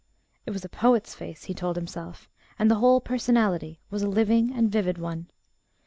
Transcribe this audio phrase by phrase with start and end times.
[0.47, 4.51] It was a poet's face, he told himself, and the whole personality was a living
[4.51, 5.29] and vivid one.